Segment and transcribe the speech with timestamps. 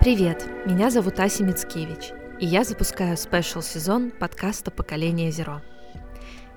[0.00, 5.60] Привет, меня зовут Ася Мицкевич, и я запускаю спешл сезон подкаста «Поколение Зеро».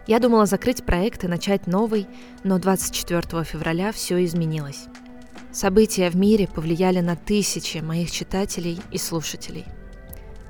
[0.05, 2.07] Я думала закрыть проект и начать новый,
[2.43, 4.85] но 24 февраля все изменилось.
[5.51, 9.65] События в мире повлияли на тысячи моих читателей и слушателей.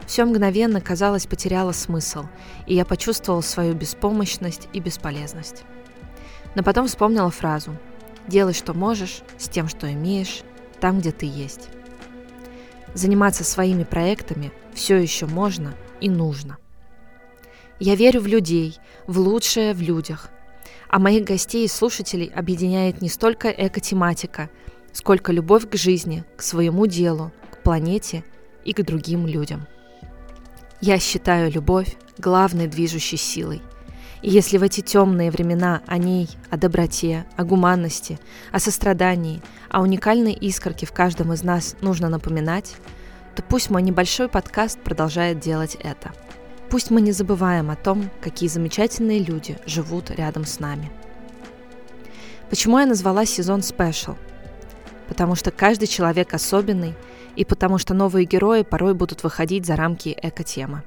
[0.06, 2.26] Все мгновенно, казалось, потеряло смысл,
[2.68, 5.64] и я почувствовал свою беспомощность и бесполезность.
[6.56, 7.72] Но потом вспомнила фразу
[8.28, 10.42] «Делай, что можешь, с тем, что имеешь,
[10.82, 11.70] там, где ты есть».
[12.94, 16.58] Заниматься своими проектами все еще можно и нужно.
[17.80, 18.78] Я верю в людей,
[19.08, 20.30] в лучшее в людях.
[20.90, 24.50] А моих гостей и слушателей объединяет не столько эко-тематика,
[24.92, 28.26] сколько любовь к жизни, к своему делу, к планете
[28.66, 29.68] и к другим людям.
[30.82, 33.62] Я считаю любовь главной движущей силой.
[34.22, 38.20] И если в эти темные времена о ней, о доброте, о гуманности,
[38.52, 42.76] о сострадании, о уникальной искорке в каждом из нас нужно напоминать,
[43.36, 46.12] то пусть мой небольшой подкаст продолжает делать это.
[46.70, 50.92] Пусть мы не забываем о том, какие замечательные люди живут рядом с нами.
[52.50, 54.18] Почему я назвала сезон Special?
[55.08, 56.94] Потому что каждый человек особенный,
[57.36, 60.84] и потому что новые герои порой будут выходить за рамки эко-темы.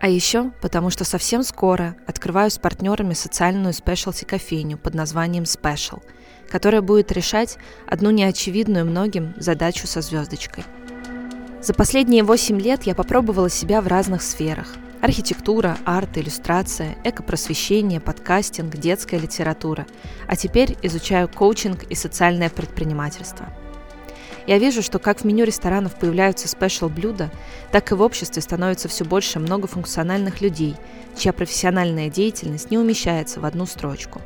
[0.00, 6.02] А еще потому, что совсем скоро открываю с партнерами социальную спешлти-кофейню под названием Special,
[6.48, 10.64] которая будет решать одну неочевидную многим задачу со звездочкой.
[11.60, 14.74] За последние 8 лет я попробовала себя в разных сферах.
[15.02, 19.86] Архитектура, арт, иллюстрация, экопросвещение, подкастинг, детская литература.
[20.26, 23.52] А теперь изучаю коучинг и социальное предпринимательство–
[24.50, 27.30] я вижу, что как в меню ресторанов появляются спешл-блюда,
[27.70, 30.74] так и в обществе становится все больше многофункциональных людей,
[31.16, 34.20] чья профессиональная деятельность не умещается в одну строчку.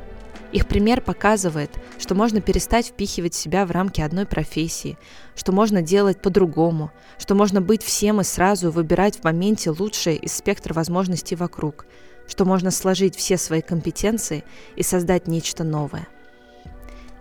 [0.51, 4.97] Их пример показывает, что можно перестать впихивать себя в рамки одной профессии,
[5.35, 10.33] что можно делать по-другому, что можно быть всем и сразу выбирать в моменте лучшее из
[10.33, 11.85] спектра возможностей вокруг,
[12.27, 14.43] что можно сложить все свои компетенции
[14.75, 16.07] и создать нечто новое.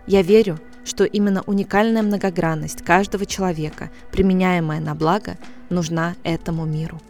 [0.06, 5.39] Я верю, что именно уникальная многогранность каждого человека, применяемая на благо,
[5.71, 7.00] нужна этому миру.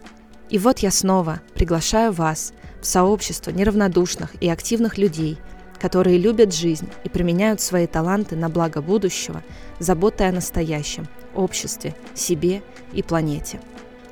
[0.49, 5.37] И вот я снова приглашаю вас в сообщество неравнодушных и активных людей,
[5.79, 9.43] которые любят жизнь и применяют свои таланты на благо будущего,
[9.79, 12.61] заботой о настоящем, обществе, себе
[12.93, 13.59] и планете.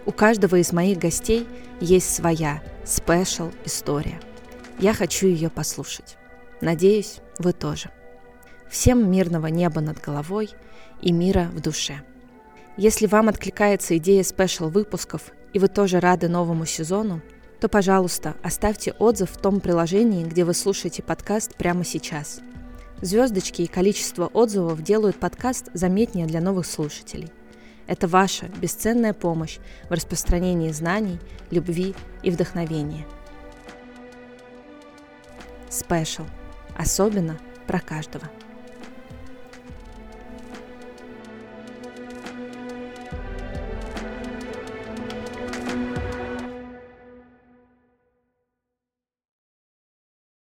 [0.05, 1.47] У каждого из моих гостей
[1.79, 4.19] есть своя спешл история.
[4.79, 6.17] Я хочу ее послушать.
[6.61, 7.89] Надеюсь, вы тоже.
[8.73, 10.49] Всем мирного неба над головой
[10.99, 12.01] и мира в душе.
[12.75, 17.21] Если вам откликается идея спешл выпусков и вы тоже рады новому сезону,
[17.61, 22.41] то, пожалуйста, оставьте отзыв в том приложении, где вы слушаете подкаст прямо сейчас.
[22.99, 27.31] Звездочки и количество отзывов делают подкаст заметнее для новых слушателей.
[27.85, 31.19] Это ваша бесценная помощь в распространении знаний,
[31.51, 33.05] любви и вдохновения.
[35.69, 36.23] Спешл.
[36.75, 38.31] Особенно про каждого.